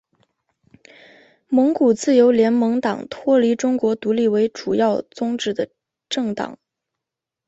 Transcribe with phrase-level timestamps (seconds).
[1.47, 5.69] 蒙古自由联盟党脱离中国独立为主要宗旨的
[6.09, 6.57] 政党。